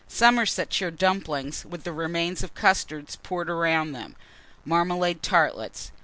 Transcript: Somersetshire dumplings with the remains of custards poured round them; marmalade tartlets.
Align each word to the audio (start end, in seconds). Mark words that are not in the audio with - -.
Somersetshire 0.07 0.89
dumplings 0.89 1.63
with 1.63 1.83
the 1.83 1.93
remains 1.93 2.41
of 2.41 2.55
custards 2.55 3.17
poured 3.17 3.49
round 3.49 3.93
them; 3.93 4.15
marmalade 4.65 5.21
tartlets. 5.21 5.91